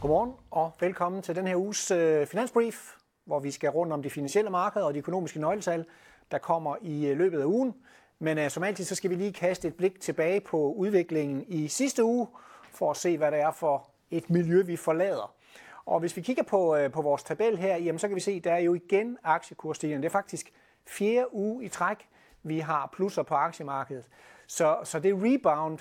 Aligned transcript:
Godmorgen 0.00 0.32
og 0.50 0.72
velkommen 0.80 1.22
til 1.22 1.36
den 1.36 1.46
her 1.46 1.56
uges 1.56 1.90
øh, 1.90 2.26
finansbrief, 2.26 2.94
hvor 3.24 3.40
vi 3.40 3.50
skal 3.50 3.70
rundt 3.70 3.92
om 3.92 4.02
de 4.02 4.10
finansielle 4.10 4.50
markeder 4.50 4.84
og 4.84 4.94
de 4.94 4.98
økonomiske 4.98 5.40
nøgletal, 5.40 5.84
der 6.30 6.38
kommer 6.38 6.76
i 6.82 7.06
øh, 7.06 7.18
løbet 7.18 7.40
af 7.40 7.44
ugen. 7.44 7.74
Men 8.18 8.38
øh, 8.38 8.50
som 8.50 8.62
altid, 8.62 8.84
så 8.84 8.94
skal 8.94 9.10
vi 9.10 9.14
lige 9.14 9.32
kaste 9.32 9.68
et 9.68 9.74
blik 9.74 10.00
tilbage 10.00 10.40
på 10.40 10.72
udviklingen 10.72 11.44
i 11.48 11.68
sidste 11.68 12.04
uge, 12.04 12.28
for 12.70 12.90
at 12.90 12.96
se, 12.96 13.18
hvad 13.18 13.30
det 13.30 13.40
er 13.40 13.50
for 13.50 13.90
et 14.10 14.30
miljø, 14.30 14.62
vi 14.62 14.76
forlader. 14.76 15.34
Og 15.86 16.00
hvis 16.00 16.16
vi 16.16 16.22
kigger 16.22 16.42
på, 16.42 16.76
øh, 16.76 16.92
på 16.92 17.02
vores 17.02 17.22
tabel 17.22 17.58
her, 17.58 17.76
jamen, 17.76 17.98
så 17.98 18.08
kan 18.08 18.14
vi 18.14 18.20
se, 18.20 18.32
at 18.32 18.44
der 18.44 18.52
er 18.52 18.58
jo 18.58 18.74
igen 18.74 19.18
aktiekursstigende. 19.24 20.02
Det 20.02 20.08
er 20.08 20.12
faktisk 20.12 20.52
fjerde 20.86 21.34
uge 21.34 21.64
i 21.64 21.68
træk, 21.68 22.08
vi 22.42 22.58
har 22.58 22.90
plusser 22.92 23.22
på 23.22 23.34
aktiemarkedet. 23.34 24.04
Så, 24.46 24.78
så 24.84 24.98
det 24.98 25.14
rebound, 25.14 25.78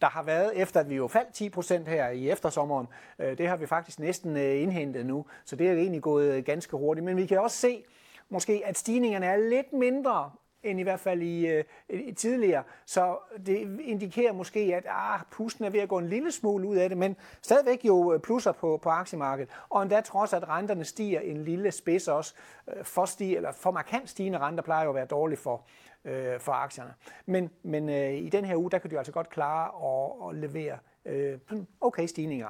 der 0.00 0.06
har 0.06 0.22
været, 0.22 0.56
efter 0.56 0.80
at 0.80 0.90
vi 0.90 0.94
jo 0.96 1.08
faldt 1.08 1.34
10 1.34 1.48
procent 1.48 1.88
her 1.88 2.08
i 2.08 2.30
eftersommeren, 2.30 2.86
øh, 3.18 3.38
det 3.38 3.48
har 3.48 3.56
vi 3.56 3.66
faktisk 3.66 3.98
næsten 3.98 4.36
øh, 4.36 4.62
indhentet 4.62 5.06
nu, 5.06 5.26
så 5.44 5.56
det 5.56 5.68
er 5.68 5.72
egentlig 5.72 6.02
gået 6.02 6.32
øh, 6.32 6.44
ganske 6.44 6.76
hurtigt. 6.76 7.04
Men 7.04 7.16
vi 7.16 7.26
kan 7.26 7.38
også 7.38 7.56
se, 7.56 7.84
måske, 8.28 8.62
at 8.64 8.78
stigningerne 8.78 9.26
er 9.26 9.36
lidt 9.36 9.72
mindre 9.72 10.30
end 10.62 10.80
i 10.80 10.82
hvert 10.82 11.00
fald 11.00 11.22
i, 11.22 11.62
i 11.88 12.12
tidligere. 12.12 12.62
Så 12.86 13.18
det 13.46 13.80
indikerer 13.80 14.32
måske, 14.32 14.60
at 14.60 14.86
ah, 14.88 15.20
pusten 15.30 15.64
er 15.64 15.70
ved 15.70 15.80
at 15.80 15.88
gå 15.88 15.98
en 15.98 16.08
lille 16.08 16.32
smule 16.32 16.68
ud 16.68 16.76
af 16.76 16.88
det, 16.88 16.98
men 16.98 17.16
stadigvæk 17.42 17.84
jo 17.84 18.20
plusser 18.22 18.52
på, 18.52 18.80
på 18.82 18.88
aktiemarkedet. 18.88 19.50
Og 19.68 19.82
endda 19.82 20.00
trods, 20.00 20.32
at 20.32 20.48
renterne 20.48 20.84
stiger 20.84 21.20
en 21.20 21.44
lille 21.44 21.70
spids 21.70 22.08
også, 22.08 22.34
for, 22.82 23.04
stig, 23.04 23.36
eller 23.36 23.52
for 23.52 23.70
markant 23.70 24.10
stigende 24.10 24.38
renter 24.38 24.62
plejer 24.62 24.84
jo 24.84 24.90
at 24.90 24.94
være 24.94 25.06
dårligt 25.06 25.40
for, 25.40 25.64
øh, 26.04 26.40
for 26.40 26.52
aktierne. 26.52 26.94
Men, 27.26 27.50
men 27.62 27.88
øh, 27.88 28.14
i 28.14 28.28
den 28.28 28.44
her 28.44 28.56
uge, 28.56 28.70
der 28.70 28.78
kan 28.78 28.90
du 28.90 28.98
altså 28.98 29.12
godt 29.12 29.30
klare 29.30 29.66
at, 29.66 30.28
at 30.28 30.40
levere 30.40 30.78
øh, 31.04 31.38
okay 31.80 32.06
stigninger. 32.06 32.48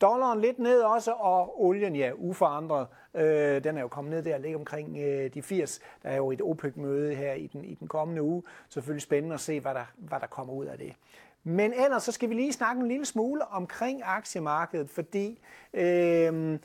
Dollaren 0.00 0.40
lidt 0.40 0.58
ned 0.58 0.80
også, 0.80 1.12
og 1.12 1.64
olien, 1.64 1.96
ja, 1.96 2.10
uforandret. 2.14 2.86
Øh, 3.14 3.64
den 3.64 3.76
er 3.76 3.80
jo 3.80 3.88
kommet 3.88 4.10
ned 4.10 4.22
der, 4.22 4.38
ligger 4.38 4.58
omkring 4.58 4.98
øh, 4.98 5.34
de 5.34 5.42
80. 5.42 5.80
Der 6.02 6.08
er 6.08 6.16
jo 6.16 6.30
et 6.30 6.42
OPEC-møde 6.42 7.14
her 7.14 7.32
i 7.32 7.46
den, 7.46 7.64
i 7.64 7.74
den 7.74 7.88
kommende 7.88 8.22
uge. 8.22 8.42
Selvfølgelig 8.68 9.02
spændende 9.02 9.34
at 9.34 9.40
se, 9.40 9.60
hvad 9.60 9.74
der, 9.74 9.92
hvad 9.96 10.20
der 10.20 10.26
kommer 10.26 10.54
ud 10.54 10.64
af 10.64 10.78
det. 10.78 10.92
Men 11.44 11.72
ellers 11.72 12.02
så 12.02 12.12
skal 12.12 12.28
vi 12.28 12.34
lige 12.34 12.52
snakke 12.52 12.80
en 12.80 12.88
lille 12.88 13.06
smule 13.06 13.46
omkring 13.46 14.02
aktiemarkedet, 14.04 14.90
fordi 14.90 15.40
øh, 15.74 16.58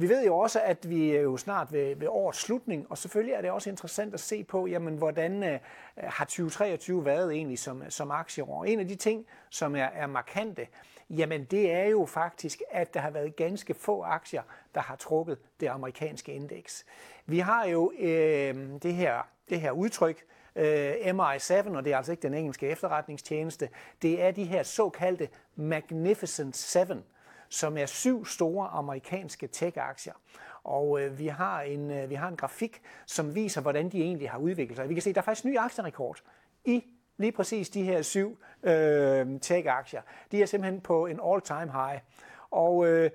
vi 0.00 0.08
ved 0.08 0.24
jo 0.26 0.38
også, 0.38 0.60
at 0.60 0.90
vi 0.90 1.16
er 1.16 1.20
jo 1.20 1.36
snart 1.36 1.72
ved, 1.72 1.96
ved 1.96 2.08
årets 2.08 2.38
slutning, 2.38 2.86
og 2.90 2.98
selvfølgelig 2.98 3.34
er 3.34 3.40
det 3.40 3.50
også 3.50 3.70
interessant 3.70 4.14
at 4.14 4.20
se 4.20 4.44
på, 4.44 4.66
jamen, 4.66 4.96
hvordan 4.96 5.42
øh, 5.42 5.58
har 5.96 6.24
2023 6.24 7.04
været 7.04 7.32
egentlig 7.32 7.58
som, 7.58 7.82
som 7.88 8.10
aktieår. 8.10 8.64
En 8.64 8.80
af 8.80 8.88
de 8.88 8.94
ting, 8.94 9.26
som 9.50 9.76
er, 9.76 9.84
er 9.84 10.06
markante, 10.06 10.66
jamen 11.10 11.44
det 11.44 11.72
er 11.72 11.84
jo 11.84 12.06
faktisk, 12.06 12.62
at 12.70 12.94
der 12.94 13.00
har 13.00 13.10
været 13.10 13.36
ganske 13.36 13.74
få 13.74 14.02
aktier, 14.02 14.42
der 14.74 14.80
har 14.80 14.96
trukket 14.96 15.38
det 15.60 15.66
amerikanske 15.66 16.32
indeks. 16.32 16.86
Vi 17.26 17.38
har 17.38 17.64
jo 17.64 17.92
øh, 17.98 18.54
det, 18.82 18.94
her, 18.94 19.28
det 19.48 19.60
her 19.60 19.70
udtryk, 19.70 20.24
øh, 20.56 20.92
MI7, 20.92 21.76
og 21.76 21.84
det 21.84 21.92
er 21.92 21.96
altså 21.96 22.12
ikke 22.12 22.22
den 22.22 22.34
engelske 22.34 22.68
efterretningstjeneste, 22.68 23.68
det 24.02 24.22
er 24.22 24.30
de 24.30 24.44
her 24.44 24.62
såkaldte 24.62 25.28
Magnificent 25.56 26.56
Seven, 26.56 27.04
som 27.48 27.78
er 27.78 27.86
syv 27.86 28.24
store 28.24 28.68
amerikanske 28.68 29.46
tech-aktier. 29.46 30.14
Og 30.64 31.00
øh, 31.00 31.18
vi, 31.18 31.26
har 31.26 31.60
en, 31.60 31.90
øh, 31.90 32.10
vi 32.10 32.14
har 32.14 32.28
en 32.28 32.36
grafik, 32.36 32.82
som 33.06 33.34
viser, 33.34 33.60
hvordan 33.60 33.88
de 33.88 34.02
egentlig 34.02 34.30
har 34.30 34.38
udviklet 34.38 34.76
sig. 34.76 34.88
Vi 34.88 34.94
kan 34.94 35.02
se, 35.02 35.10
at 35.10 35.14
der 35.14 35.20
er 35.20 35.24
faktisk 35.24 35.44
ny 35.44 35.58
aktierekord 35.58 36.22
i 36.64 36.84
lige 37.16 37.32
præcis 37.32 37.70
de 37.70 37.82
her 37.82 38.02
syv 38.02 38.38
øh, 38.62 39.40
tech-aktier. 39.40 40.02
De 40.32 40.42
er 40.42 40.46
simpelthen 40.46 40.80
på 40.80 41.06
en 41.06 41.20
all-time 41.24 41.72
high. 41.72 42.00
Og 42.50 42.86
øh, 42.86 43.10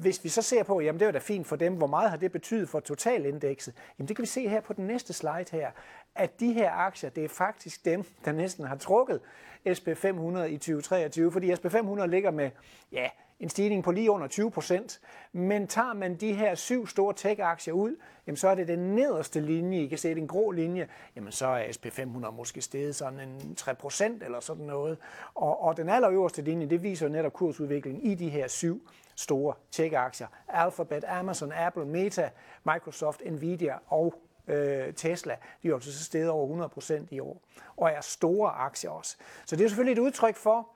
hvis 0.00 0.24
vi 0.24 0.28
så 0.28 0.42
ser 0.42 0.62
på, 0.62 0.80
jamen 0.80 0.98
det 0.98 1.06
var 1.06 1.12
da 1.12 1.18
fint 1.18 1.46
for 1.46 1.56
dem, 1.56 1.74
hvor 1.74 1.86
meget 1.86 2.10
har 2.10 2.16
det 2.16 2.32
betydet 2.32 2.68
for 2.68 2.80
totalindekset? 2.80 3.74
Jamen 3.98 4.08
det 4.08 4.16
kan 4.16 4.22
vi 4.22 4.26
se 4.26 4.48
her 4.48 4.60
på 4.60 4.72
den 4.72 4.86
næste 4.86 5.12
slide 5.12 5.44
her, 5.52 5.70
at 6.14 6.40
de 6.40 6.52
her 6.52 6.70
aktier, 6.70 7.10
det 7.10 7.24
er 7.24 7.28
faktisk 7.28 7.84
dem, 7.84 8.04
der 8.24 8.32
næsten 8.32 8.64
har 8.64 8.76
trukket 8.76 9.20
SP500 9.68 10.38
i 10.38 10.56
2023, 10.56 11.32
fordi 11.32 11.52
SP500 11.52 12.06
ligger 12.06 12.30
med, 12.30 12.50
ja, 12.92 13.08
en 13.40 13.48
stigning 13.48 13.84
på 13.84 13.90
lige 13.90 14.10
under 14.10 14.26
20 14.26 14.50
procent. 14.50 15.00
Men 15.32 15.66
tager 15.66 15.92
man 15.92 16.16
de 16.16 16.32
her 16.32 16.54
syv 16.54 16.86
store 16.86 17.14
tech-aktier 17.14 17.72
ud, 17.72 17.96
jamen 18.26 18.36
så 18.36 18.48
er 18.48 18.54
det 18.54 18.68
den 18.68 18.78
nederste 18.78 19.40
linje, 19.40 19.82
I 19.82 19.86
kan 19.86 19.98
se 19.98 20.14
den 20.14 20.28
grå 20.28 20.50
linje, 20.50 20.88
jamen 21.16 21.32
så 21.32 21.46
er 21.46 21.64
SP500 21.64 22.30
måske 22.30 22.60
steget 22.60 22.96
sådan 22.96 23.20
en 23.20 23.54
3 23.54 23.74
procent 23.74 24.22
eller 24.22 24.40
sådan 24.40 24.64
noget. 24.64 24.98
Og, 25.34 25.62
og 25.62 25.76
den 25.76 25.88
allerøverste 25.88 26.42
linje, 26.42 26.66
det 26.66 26.82
viser 26.82 27.08
netop 27.08 27.32
kursudviklingen 27.32 28.02
i 28.02 28.14
de 28.14 28.28
her 28.28 28.48
syv 28.48 28.88
store 29.16 29.54
tech-aktier. 29.70 30.26
Alphabet, 30.48 31.04
Amazon, 31.08 31.52
Apple, 31.52 31.84
Meta, 31.84 32.30
Microsoft, 32.64 33.22
Nvidia 33.30 33.74
og 33.86 34.14
øh, 34.46 34.94
Tesla, 34.94 35.36
de 35.62 35.68
er 35.68 35.74
altså 35.74 35.98
så 35.98 36.04
steget 36.04 36.30
over 36.30 36.68
100% 36.68 36.92
i 37.10 37.20
år, 37.20 37.42
og 37.76 37.90
er 37.90 38.00
store 38.00 38.50
aktier 38.50 38.90
også. 38.90 39.16
Så 39.46 39.56
det 39.56 39.64
er 39.64 39.68
selvfølgelig 39.68 39.92
et 40.02 40.06
udtryk 40.06 40.36
for, 40.36 40.68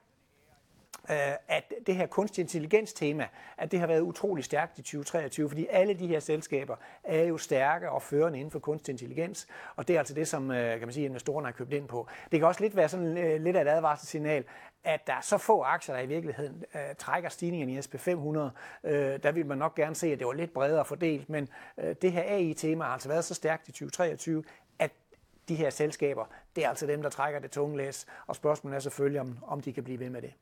Øh, 1.11 1.17
at 1.49 1.73
det 1.87 1.95
her 1.95 2.07
kunstig 2.07 2.43
intelligens 2.43 2.93
tema, 2.93 3.29
at 3.59 3.73
det 3.73 3.81
har 3.81 3.87
været 3.87 4.01
utrolig 4.01 4.45
stærkt 4.45 4.79
i 4.79 4.83
2023, 4.83 5.49
fordi 5.49 5.67
alle 5.71 5.95
de 5.95 6.07
her 6.07 6.21
selskaber 6.21 6.77
er 7.05 7.23
jo 7.23 7.39
stærke 7.39 7.91
og 7.91 8.03
førende 8.03 8.39
inden 8.39 8.51
for 8.51 8.59
kunstig 8.59 8.93
intelligens, 8.93 9.47
og 9.77 9.89
det 9.89 9.95
er 9.95 9.99
altså 9.99 10.15
det, 10.15 10.29
som 10.29 10.51
øh, 10.51 10.79
kan 10.79 10.89
man 10.89 10.93
sige, 10.93 11.07
investorerne 11.07 11.47
har 11.47 11.53
købt 11.53 11.73
ind 11.73 11.89
på. 11.89 12.09
Det 12.33 12.41
kan 12.41 12.49
også 12.49 12.61
lidt 12.61 12.77
være 12.77 12.89
sådan 12.89 13.19
øh, 13.19 13.43
lidt 13.43 13.57
af 13.57 13.63
et 13.63 13.69
advarselssignal, 13.69 14.45
at 14.85 15.07
der 15.07 15.13
er 15.13 15.21
så 15.21 15.39
få 15.39 15.63
aktier, 15.63 15.95
der 15.95 16.03
i 16.03 16.07
virkeligheden 16.07 16.65
uh, 16.75 16.81
trækker 16.99 17.29
stigningen 17.29 17.69
i 17.69 17.79
SP500. 17.79 18.09
Uh, 18.09 18.51
der 19.23 19.33
vil 19.33 19.47
man 19.47 19.59
nok 19.59 19.75
gerne 19.75 19.95
se, 19.95 20.13
at 20.13 20.19
det 20.19 20.27
var 20.27 20.33
lidt 20.33 20.53
bredere 20.53 20.85
fordelt, 20.85 21.29
men 21.29 21.49
uh, 21.77 21.91
det 22.03 22.13
her 22.13 22.23
AI-tema 22.23 22.85
har 22.85 22.93
altså 22.93 23.09
været 23.09 23.25
så 23.25 23.35
stærkt 23.35 23.69
i 23.69 23.73
2023, 23.73 24.45
at 24.79 24.91
de 25.49 25.55
her 25.55 25.71
selskaber, 25.71 26.25
det 26.57 26.65
er 26.65 26.69
altså 26.69 26.87
dem, 26.87 27.03
der 27.03 27.11
trækker 27.11 27.41
det 27.41 27.51
tunge 27.51 27.77
læs, 27.77 28.07
og 28.27 28.37
spørgsmålet 28.37 28.77
er 28.77 28.81
selvfølgelig, 28.81 29.21
om, 29.21 29.39
om 29.47 29.61
de 29.61 29.73
kan 29.73 29.85
blive 29.85 30.01
ved 30.01 30.11
med 30.11 30.23
det. 30.23 30.33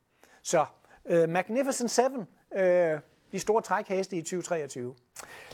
Så 0.46 0.66
uh, 1.04 1.28
Magnificent 1.28 1.90
Seven, 1.90 2.26
uh, 2.50 2.60
de 3.32 3.38
store 3.38 3.62
trækheste 3.62 4.16
i 4.16 4.20
2023. 4.20 4.94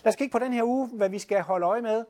Lad 0.04 0.12
os 0.12 0.16
kigge 0.16 0.32
på 0.32 0.38
den 0.38 0.52
her 0.52 0.64
uge, 0.64 0.88
hvad 0.88 1.08
vi 1.08 1.18
skal 1.18 1.42
holde 1.42 1.66
øje 1.66 1.82
med. 1.82 2.04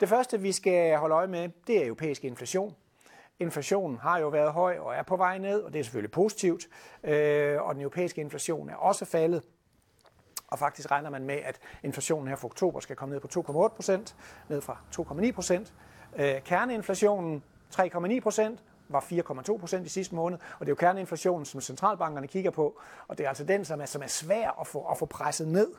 Det 0.00 0.08
første, 0.08 0.40
vi 0.40 0.52
skal 0.52 0.96
holde 0.96 1.14
øje 1.14 1.26
med, 1.26 1.48
det 1.66 1.82
er 1.82 1.86
europæisk 1.86 2.24
inflation. 2.24 2.74
Inflationen 3.38 3.98
har 3.98 4.18
jo 4.18 4.28
været 4.28 4.52
høj 4.52 4.78
og 4.78 4.94
er 4.94 5.02
på 5.02 5.16
vej 5.16 5.38
ned, 5.38 5.60
og 5.60 5.72
det 5.72 5.78
er 5.78 5.82
selvfølgelig 5.82 6.10
positivt. 6.10 6.68
Øh, 7.04 7.62
og 7.62 7.74
den 7.74 7.82
europæiske 7.82 8.20
inflation 8.20 8.68
er 8.68 8.76
også 8.76 9.04
faldet. 9.04 9.42
Og 10.46 10.58
faktisk 10.58 10.90
regner 10.90 11.10
man 11.10 11.24
med, 11.24 11.36
at 11.36 11.58
inflationen 11.82 12.28
her 12.28 12.36
for 12.36 12.48
oktober 12.48 12.80
skal 12.80 12.96
komme 12.96 13.12
ned 13.14 13.20
på 13.20 13.28
2,8 13.68 13.68
procent, 13.68 14.16
ned 14.48 14.60
fra 14.60 14.78
2,9 14.98 15.32
procent. 15.32 15.74
Øh, 16.16 16.42
kerneinflationen 16.42 17.42
3,9 17.74 18.20
procent, 18.20 18.64
var 18.88 19.00
4,2 19.00 19.58
procent 19.58 19.86
i 19.86 19.88
sidste 19.88 20.14
måned, 20.14 20.38
og 20.38 20.60
det 20.60 20.66
er 20.66 20.70
jo 20.72 20.74
kerneinflationen, 20.74 21.44
som 21.44 21.60
centralbankerne 21.60 22.26
kigger 22.26 22.50
på, 22.50 22.80
og 23.08 23.18
det 23.18 23.24
er 23.24 23.28
altså 23.28 23.44
den, 23.44 23.64
som 23.64 23.80
er, 23.80 23.86
som 23.86 24.02
er 24.02 24.06
svær 24.06 24.60
at 24.60 24.66
få, 24.66 24.86
at 24.90 24.98
få 24.98 25.06
presset 25.06 25.48
ned. 25.48 25.70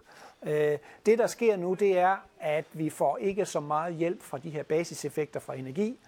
Øh, 0.43 0.77
det, 1.05 1.19
der 1.19 1.27
sker 1.27 1.57
nu, 1.57 1.73
det 1.73 1.99
er, 1.99 2.15
at 2.39 2.65
vi 2.73 2.89
får 2.89 3.17
ikke 3.17 3.45
så 3.45 3.59
meget 3.59 3.95
hjælp 3.95 4.21
fra 4.21 4.37
de 4.37 4.49
her 4.49 4.63
basiseffekter 4.63 5.39
fra 5.39 5.55
energi. 5.55 5.99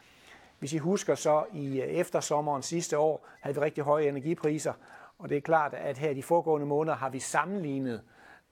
Hvis 0.59 0.73
I 0.73 0.77
husker 0.77 1.15
så 1.15 1.43
i 1.53 1.81
øh, 1.81 1.87
eftersommeren 1.87 2.61
sidste 2.61 2.97
år, 2.97 3.27
havde 3.41 3.55
vi 3.55 3.61
rigtig 3.61 3.83
høje 3.83 4.07
energipriser, 4.07 4.73
og 5.19 5.29
det 5.29 5.37
er 5.37 5.41
klart, 5.41 5.73
at 5.73 5.97
her 5.97 6.13
de 6.13 6.23
foregående 6.23 6.67
måneder 6.67 6.97
har 6.97 7.09
vi 7.09 7.19
sammenlignet 7.19 8.01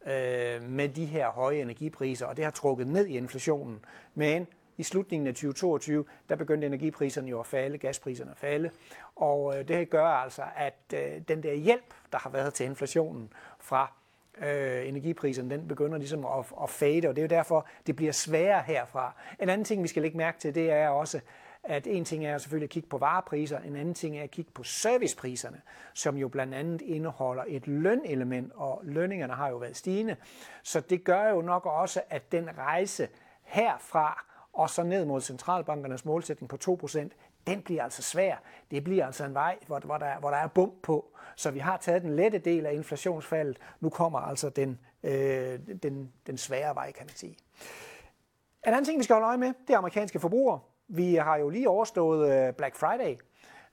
øh, 0.06 0.64
med 0.64 0.90
de 0.90 1.06
her 1.06 1.30
høje 1.30 1.62
energipriser, 1.62 2.26
og 2.26 2.38
det 2.38 2.46
har 2.46 2.52
trukket 2.52 2.88
ned 2.88 3.06
i 3.06 3.18
inflationen. 3.18 3.80
Men 4.16 4.48
i 4.78 4.84
slutningen 4.84 5.28
af 5.28 5.34
2022, 5.34 6.06
der 6.30 6.36
begyndte 6.36 6.68
energipriserne 6.68 7.30
jo 7.30 7.40
at 7.40 7.46
falde, 7.46 7.78
gaspriserne 7.78 8.32
at 8.32 8.38
falde, 8.38 8.70
og 9.16 9.60
øh, 9.60 9.68
det 9.68 9.90
gør 9.90 10.06
altså, 10.06 10.44
at 10.56 10.94
øh, 10.94 11.22
den 11.28 11.44
der 11.44 11.54
hjælp, 11.54 11.94
der 12.12 12.18
har 12.18 12.30
været 12.30 12.54
til 12.54 12.66
inflationen 12.66 13.34
fra 13.60 13.92
øh, 14.42 14.88
energipriserne, 14.88 15.50
den 15.50 15.68
begynder 15.68 15.98
ligesom 15.98 16.26
at, 16.26 16.46
at 16.64 16.70
fade, 16.70 17.08
og 17.08 17.16
det 17.16 17.22
er 17.22 17.24
jo 17.24 17.38
derfor, 17.38 17.68
det 17.88 17.96
bliver 17.96 18.12
sværere 18.12 18.64
herfra. 18.64 19.14
En 19.42 19.50
anden 19.50 19.66
ting, 19.66 19.84
vi 19.84 19.88
skal 19.88 20.02
lægge 20.02 20.18
mærke 20.18 20.40
til, 20.40 20.56
det 20.56 20.72
er 20.72 20.90
også, 20.90 21.20
at 21.64 21.88
en 21.88 22.06
ting 22.06 22.26
er 22.26 22.38
selvfølgelig 22.38 22.66
at 22.66 22.70
kigge 22.70 22.90
på 22.90 22.98
varepriser, 22.98 23.60
en 23.60 23.76
anden 23.76 23.94
ting 23.94 24.18
er 24.18 24.24
at 24.24 24.32
kigge 24.32 24.52
på 24.52 24.64
servicepriserne, 24.64 25.62
som 25.94 26.18
jo 26.18 26.28
blandt 26.28 26.54
andet 26.54 26.82
indeholder 26.82 27.44
et 27.48 27.68
lønelement, 27.68 28.52
og 28.56 28.82
lønningerne 28.84 29.34
har 29.34 29.50
jo 29.50 29.58
været 29.58 29.78
stigende. 29.78 30.16
Så 30.64 30.80
det 30.80 31.04
gør 31.04 31.30
jo 31.30 31.42
nok 31.42 31.66
også, 31.66 32.02
at 32.10 32.32
den 32.32 32.58
rejse 32.58 33.08
herfra 33.44 34.27
og 34.58 34.70
så 34.70 34.84
ned 34.84 35.06
mod 35.06 35.22
centralbankernes 35.22 36.06
målsætning 36.06 36.50
på 36.50 36.58
2%, 36.86 37.10
den 37.48 37.62
bliver 37.62 37.84
altså 37.84 38.02
svær. 38.02 38.36
Det 38.72 38.84
bliver 38.84 39.06
altså 39.06 39.26
en 39.26 39.34
vej, 39.34 39.58
hvor, 39.68 39.80
hvor, 39.80 39.98
der, 39.98 40.20
hvor 40.20 40.30
der 40.30 40.38
er 40.38 40.48
bump 40.48 40.74
på. 40.84 41.06
Så 41.36 41.52
vi 41.52 41.60
har 41.60 41.78
taget 41.78 42.02
den 42.02 42.16
lette 42.16 42.38
del 42.38 42.66
af 42.66 42.74
inflationsfaldet. 42.74 43.58
Nu 43.80 43.90
kommer 43.90 44.20
altså 44.20 44.50
den, 44.50 44.80
øh, 45.04 45.60
den, 45.84 46.14
den 46.28 46.38
svære 46.38 46.76
vej, 46.76 46.92
kan 46.92 47.06
man 47.06 47.16
sige. 47.16 47.38
En 48.68 48.74
anden 48.74 48.86
ting, 48.86 49.00
vi 49.00 49.04
skal 49.04 49.14
holde 49.14 49.28
øje 49.28 49.38
med, 49.38 49.54
det 49.68 49.74
er 49.74 49.78
amerikanske 49.78 50.20
forbrugere. 50.20 50.60
Vi 50.88 51.16
har 51.16 51.38
jo 51.38 51.50
lige 51.50 51.70
overstået 51.70 52.48
øh, 52.48 52.54
Black 52.54 52.76
Friday, 52.76 53.16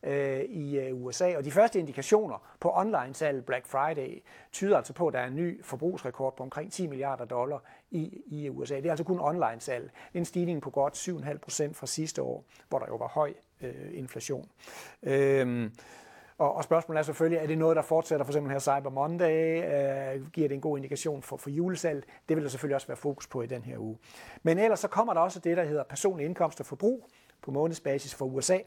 øh, 0.04 0.40
i 0.40 0.78
øh, 0.78 1.02
USA. 1.02 1.36
Og 1.36 1.44
de 1.44 1.50
første 1.50 1.78
indikationer 1.78 2.56
på 2.60 2.70
online-salg 2.74 3.44
Black 3.44 3.66
Friday 3.66 4.22
tyder 4.52 4.76
altså 4.76 4.92
på, 4.92 5.06
at 5.06 5.14
der 5.14 5.20
er 5.20 5.26
en 5.26 5.36
ny 5.36 5.64
forbrugsrekord 5.64 6.36
på 6.36 6.42
omkring 6.42 6.72
10 6.72 6.86
milliarder 6.86 7.24
dollar 7.24 7.62
i, 7.90 8.22
i 8.26 8.48
USA. 8.48 8.76
Det 8.76 8.86
er 8.86 8.90
altså 8.90 9.04
kun 9.04 9.20
online-salg. 9.20 9.90
En 10.14 10.24
stigning 10.24 10.62
på 10.62 10.70
godt 10.70 11.08
7,5 11.08 11.38
procent 11.38 11.76
fra 11.76 11.86
sidste 11.86 12.22
år, 12.22 12.44
hvor 12.68 12.78
der 12.78 12.86
jo 12.88 12.96
var 12.96 13.08
høj 13.08 13.32
øh, 13.60 13.90
inflation. 13.92 14.48
Øh, 15.02 15.70
og, 16.38 16.54
og 16.54 16.64
spørgsmålet 16.64 16.98
er 16.98 17.02
selvfølgelig, 17.02 17.38
er 17.42 17.46
det 17.46 17.58
noget, 17.58 17.76
der 17.76 17.82
fortsætter 17.82 18.24
for 18.24 18.32
eksempel 18.32 18.52
her 18.52 18.58
Cyber 18.58 18.90
Monday? 18.90 19.56
Øh, 20.14 20.26
giver 20.30 20.48
det 20.48 20.54
en 20.54 20.60
god 20.60 20.78
indikation 20.78 21.22
for, 21.22 21.36
for 21.36 21.50
julesalg? 21.50 22.04
Det 22.28 22.36
vil 22.36 22.44
der 22.44 22.50
selvfølgelig 22.50 22.74
også 22.74 22.86
være 22.86 22.96
fokus 22.96 23.26
på 23.26 23.42
i 23.42 23.46
den 23.46 23.62
her 23.62 23.78
uge. 23.78 23.98
Men 24.42 24.58
ellers 24.58 24.80
så 24.80 24.88
kommer 24.88 25.14
der 25.14 25.20
også 25.20 25.40
det, 25.40 25.56
der 25.56 25.64
hedder 25.64 25.84
personlig 25.84 26.26
indkomst 26.26 26.60
og 26.60 26.66
forbrug 26.66 27.08
på 27.42 27.50
månedsbasis 27.50 28.14
for 28.14 28.24
USA. 28.24 28.58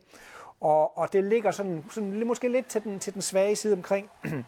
Og, 0.62 0.98
og 0.98 1.14
det 1.14 1.24
ligger 1.24 1.52
sådan, 1.52 1.86
sådan 1.90 2.28
måske 2.28 2.50
lidt 2.50 2.68
til 2.68 2.84
den, 2.84 3.00
til 3.00 3.14
den 3.14 3.22
svage 3.22 3.56
side 3.56 3.74
omkring 3.74 4.10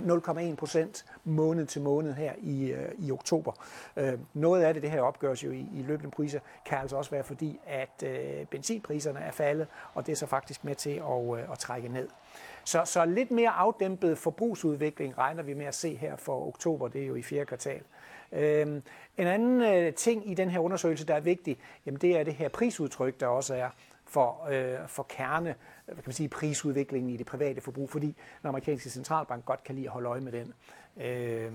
0,1 0.00 0.54
procent 0.54 1.04
måned 1.24 1.66
til 1.66 1.82
måned 1.82 2.12
her 2.12 2.32
i, 2.38 2.72
øh, 2.72 2.88
i 2.98 3.12
oktober. 3.12 3.52
Øh, 3.96 4.12
noget 4.34 4.62
af 4.62 4.74
det, 4.74 4.82
det 4.82 4.90
her 4.90 5.00
opgøres 5.00 5.44
jo 5.44 5.50
i, 5.50 5.66
i 5.74 5.82
løbende 5.82 6.10
priser, 6.10 6.40
kan 6.64 6.78
altså 6.78 6.96
også 6.96 7.10
være 7.10 7.24
fordi, 7.24 7.60
at 7.66 8.02
øh, 8.04 8.46
benzinpriserne 8.46 9.20
er 9.20 9.30
faldet, 9.30 9.66
og 9.94 10.06
det 10.06 10.12
er 10.12 10.16
så 10.16 10.26
faktisk 10.26 10.64
med 10.64 10.74
til 10.74 10.90
at, 10.90 11.38
øh, 11.38 11.52
at 11.52 11.58
trække 11.58 11.88
ned. 11.88 12.08
Så, 12.64 12.82
så 12.84 13.04
lidt 13.04 13.30
mere 13.30 13.50
afdæmpet 13.50 14.18
forbrugsudvikling 14.18 15.18
regner 15.18 15.42
vi 15.42 15.54
med 15.54 15.66
at 15.66 15.74
se 15.74 15.96
her 15.96 16.16
for 16.16 16.46
oktober, 16.48 16.88
det 16.88 17.02
er 17.02 17.06
jo 17.06 17.14
i 17.14 17.22
fjerde 17.22 17.46
kvartal. 17.46 17.82
Øh, 18.32 18.66
en 19.16 19.26
anden 19.26 19.62
øh, 19.62 19.94
ting 19.94 20.30
i 20.30 20.34
den 20.34 20.50
her 20.50 20.58
undersøgelse, 20.58 21.06
der 21.06 21.14
er 21.14 21.20
vigtig, 21.20 21.58
jamen 21.86 22.00
det 22.00 22.18
er 22.18 22.24
det 22.24 22.34
her 22.34 22.48
prisudtryk, 22.48 23.20
der 23.20 23.26
også 23.26 23.54
er 23.54 23.68
for, 24.06 24.46
øh, 24.50 24.88
for 24.88 25.02
kerne 25.08 25.54
hvad 25.86 25.96
kan 25.96 26.02
man 26.06 26.12
sige, 26.12 26.28
prisudviklingen 26.28 27.10
i 27.10 27.16
det 27.16 27.26
private 27.26 27.60
forbrug, 27.60 27.90
fordi 27.90 28.06
den 28.06 28.48
amerikanske 28.48 28.90
centralbank 28.90 29.44
godt 29.44 29.64
kan 29.64 29.74
lide 29.74 29.86
at 29.86 29.92
holde 29.92 30.08
øje 30.08 30.20
med 30.20 30.32
den 30.32 30.52
øh, 31.04 31.52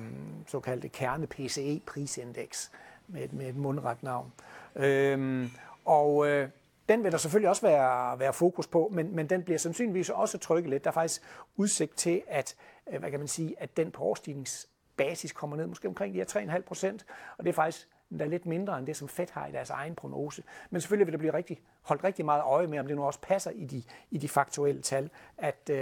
såkaldte 0.47 0.87
kerne-PCE-prisindeks 0.87 2.71
med, 3.07 3.27
med 3.29 3.49
et 3.49 3.55
mundret 3.55 4.03
navn. 4.03 4.31
Øh, 4.75 5.47
og 5.85 6.27
øh, 6.27 6.49
den 6.89 7.03
vil 7.03 7.11
der 7.11 7.17
selvfølgelig 7.17 7.49
også 7.49 7.61
være, 7.61 8.19
være 8.19 8.33
fokus 8.33 8.67
på, 8.67 8.89
men, 8.91 9.15
men 9.15 9.29
den 9.29 9.43
bliver 9.43 9.57
sandsynligvis 9.57 10.09
også 10.09 10.37
trykket 10.37 10.69
lidt. 10.69 10.83
Der 10.83 10.89
er 10.89 10.93
faktisk 10.93 11.21
udsigt 11.55 11.95
til, 11.95 12.21
at, 12.27 12.55
øh, 12.91 12.99
hvad 12.99 13.11
kan 13.11 13.19
man 13.19 13.27
sige, 13.27 13.55
at 13.57 13.77
den 13.77 13.91
på 13.91 14.03
årstigningsbasis 14.03 15.31
kommer 15.31 15.57
ned 15.57 15.67
måske 15.67 15.87
omkring 15.87 16.13
de 16.13 16.19
her 16.19 16.55
3,5 16.57 16.61
procent, 16.61 17.05
og 17.37 17.43
det 17.43 17.49
er 17.49 17.53
faktisk 17.53 17.87
der 18.19 18.25
er 18.25 18.29
lidt 18.29 18.45
mindre 18.45 18.79
end 18.79 18.87
det, 18.87 18.97
som 18.97 19.07
Fed 19.07 19.27
har 19.31 19.47
i 19.47 19.51
deres 19.51 19.69
egen 19.69 19.95
prognose. 19.95 20.43
Men 20.69 20.81
selvfølgelig 20.81 21.07
vil 21.07 21.13
der 21.13 21.17
blive 21.17 21.33
rigtig, 21.33 21.61
holdt 21.81 22.03
rigtig 22.03 22.25
meget 22.25 22.43
øje 22.43 22.67
med, 22.67 22.79
om 22.79 22.87
det 22.87 22.95
nu 22.95 23.03
også 23.03 23.19
passer 23.21 23.51
i 23.51 23.65
de, 23.65 23.83
i 24.11 24.17
de 24.17 24.29
faktuelle 24.29 24.81
tal, 24.81 25.09
at 25.37 25.69
øh, 25.69 25.77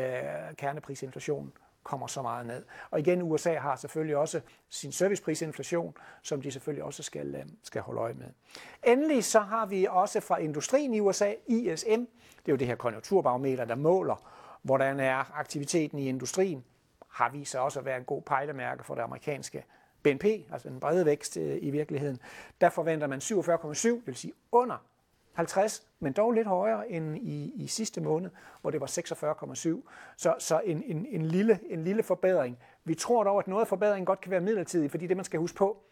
kerneprisinflationen 0.58 1.54
kommer 1.84 2.08
så 2.08 2.22
meget 2.22 2.46
ned. 2.46 2.64
Og 2.92 3.00
igen, 3.00 3.22
USA 3.22 3.58
har 3.58 3.76
selvfølgelig 3.76 4.18
også 4.18 4.42
sin 4.70 4.92
serviceprisinflation, 4.92 5.94
som 6.22 6.42
de 6.42 6.52
selvfølgelig 6.52 6.84
også 6.84 7.04
skal, 7.04 7.36
øh, 7.36 7.46
skal 7.64 7.82
holde 7.82 8.02
øje 8.02 8.14
med. 8.14 8.28
Endelig 8.84 9.24
så 9.24 9.40
har 9.40 9.66
vi 9.66 9.88
også 9.90 10.20
fra 10.20 10.38
industrien 10.38 10.94
i 10.94 11.00
USA, 11.00 11.34
ISM, 11.48 12.06
det 12.40 12.48
er 12.48 12.54
jo 12.54 12.56
det 12.56 12.68
her 12.68 12.76
konjunkturbarometer, 12.76 13.66
der 13.66 13.76
måler, 13.76 14.32
hvordan 14.62 15.00
er 15.00 15.38
aktiviteten 15.38 16.00
i 16.00 16.10
industrien, 16.10 16.64
har 17.10 17.30
vist 17.30 17.52
sig 17.52 17.62
også 17.62 17.80
at 17.80 17.86
være 17.86 17.98
en 17.98 18.04
god 18.04 18.22
pejlemærke 18.22 18.84
for 18.84 18.96
det 18.96 19.02
amerikanske 19.02 19.64
BNP, 20.04 20.26
altså 20.26 20.70
den 20.70 20.80
brede 20.80 21.06
vækst 21.06 21.38
øh, 21.38 21.58
i 21.62 21.70
virkeligheden, 21.70 22.20
der 22.62 22.70
forventer 22.70 23.08
man 23.08 23.20
47,7, 23.20 23.90
det 23.90 24.02
vil 24.06 24.16
sige 24.16 24.34
under 24.52 24.78
50, 25.34 25.88
men 26.00 26.14
dog 26.14 26.32
lidt 26.32 26.48
højere 26.48 26.92
end 26.92 27.18
i, 27.18 27.54
i 27.56 27.68
sidste 27.68 28.02
måned, 28.02 28.30
hvor 28.62 28.72
det 28.72 28.82
var 28.82 28.88
46,7. 28.88 29.90
Så, 30.18 30.36
så 30.40 30.62
en, 30.66 30.84
en, 30.86 31.06
en, 31.10 31.26
lille, 31.26 31.60
en 31.70 31.84
lille 31.84 32.04
forbedring. 32.04 32.58
Vi 32.84 32.96
tror 32.96 33.24
dog, 33.24 33.40
at 33.40 33.48
noget 33.48 33.62
af 33.62 33.68
forbedringen 33.68 34.06
godt 34.06 34.22
kan 34.22 34.32
være 34.32 34.42
midlertidig, 34.42 34.92
fordi 34.92 35.08
det, 35.08 35.18
man 35.18 35.26
skal 35.26 35.40
huske 35.40 35.58
på, 35.58 35.84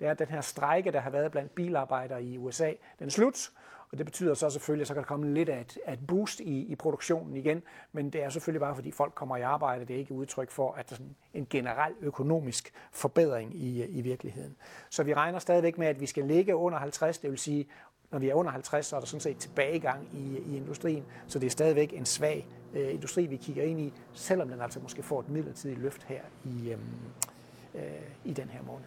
det 0.00 0.06
er, 0.06 0.10
at 0.10 0.18
den 0.18 0.28
her 0.28 0.40
strejke, 0.40 0.92
der 0.92 1.00
har 1.00 1.10
været 1.10 1.32
blandt 1.32 1.54
bilarbejdere 1.54 2.24
i 2.24 2.38
USA, 2.38 2.72
den 2.98 3.06
er 3.06 3.10
slut, 3.10 3.50
og 3.92 3.98
det 3.98 4.06
betyder 4.06 4.34
så 4.34 4.50
selvfølgelig, 4.50 4.82
at 4.82 4.88
så 4.88 4.94
kan 4.94 5.02
der 5.02 5.06
komme 5.06 5.34
lidt 5.34 5.48
af 5.48 5.60
et, 5.60 5.78
af 5.86 5.92
et 5.92 6.06
boost 6.06 6.40
i, 6.40 6.66
i 6.66 6.74
produktionen 6.74 7.36
igen, 7.36 7.62
men 7.92 8.10
det 8.10 8.22
er 8.22 8.28
selvfølgelig 8.28 8.60
bare, 8.60 8.74
fordi 8.74 8.90
folk 8.90 9.14
kommer 9.14 9.36
i 9.36 9.42
arbejde. 9.42 9.84
Det 9.84 9.94
er 9.94 9.98
ikke 9.98 10.14
udtryk 10.14 10.50
for, 10.50 10.72
at 10.72 10.88
der 10.88 10.94
er 10.94 10.96
sådan 10.96 11.16
en 11.34 11.46
generel 11.50 11.92
økonomisk 12.00 12.72
forbedring 12.92 13.54
i, 13.54 13.84
i 13.84 14.00
virkeligheden. 14.00 14.56
Så 14.90 15.02
vi 15.02 15.14
regner 15.14 15.38
stadigvæk 15.38 15.78
med, 15.78 15.86
at 15.86 16.00
vi 16.00 16.06
skal 16.06 16.24
ligge 16.24 16.56
under 16.56 16.78
50, 16.78 17.18
det 17.18 17.30
vil 17.30 17.38
sige, 17.38 17.66
når 18.10 18.18
vi 18.18 18.28
er 18.28 18.34
under 18.34 18.50
50, 18.50 18.86
så 18.86 18.96
er 18.96 19.00
der 19.00 19.06
sådan 19.06 19.20
set 19.20 19.36
tilbagegang 19.36 20.08
i, 20.12 20.38
i 20.38 20.56
industrien, 20.56 21.04
så 21.26 21.38
det 21.38 21.46
er 21.46 21.50
stadigvæk 21.50 21.92
en 21.92 22.06
svag 22.06 22.46
øh, 22.74 22.94
industri, 22.94 23.26
vi 23.26 23.36
kigger 23.36 23.62
ind 23.62 23.80
i, 23.80 23.92
selvom 24.12 24.48
den 24.48 24.60
altså 24.60 24.80
måske 24.80 25.02
får 25.02 25.20
et 25.20 25.28
midlertidigt 25.28 25.80
løft 25.80 26.02
her 26.02 26.20
i, 26.44 26.70
øh, 26.70 26.78
øh, 27.74 27.82
i 28.24 28.32
den 28.32 28.48
her 28.48 28.62
måned. 28.62 28.86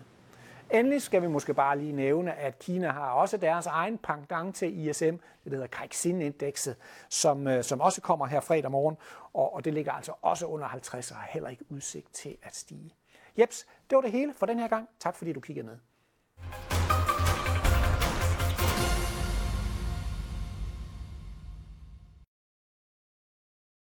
Endelig 0.72 1.02
skal 1.02 1.22
vi 1.22 1.28
måske 1.28 1.54
bare 1.54 1.78
lige 1.78 1.92
nævne, 1.92 2.34
at 2.34 2.60
Kina 2.60 2.92
har 2.92 3.10
også 3.12 3.38
deres 3.38 3.66
egen 3.66 3.98
pendant 3.98 4.56
til 4.56 4.88
ISM, 4.88 5.16
det 5.44 5.52
hedder 5.52 5.68
Kaixin-indekset, 5.68 6.76
som, 7.10 7.48
øh, 7.48 7.64
som 7.64 7.82
også 7.82 8.02
kommer 8.02 8.26
her 8.26 8.40
fredag 8.40 8.72
morgen, 8.72 8.98
og, 9.34 9.54
og 9.54 9.66
det 9.66 9.74
ligger 9.74 9.92
altså 9.92 10.14
også 10.22 10.46
under 10.46 10.68
50 10.68 11.12
og 11.12 11.18
har 11.18 11.28
heller 11.32 11.50
ikke 11.50 11.64
udsigt 11.70 12.14
til 12.14 12.38
at 12.44 12.56
stige. 12.56 12.96
Jeps, 13.40 13.66
det 13.90 13.96
var 13.96 14.02
det 14.02 14.12
hele 14.12 14.34
for 14.34 14.46
den 14.46 14.60
her 14.60 14.68
gang. 14.68 14.90
Tak 15.00 15.16
fordi 15.16 15.34
du 15.34 15.40
kiggede 15.40 15.66
med. 15.66 15.78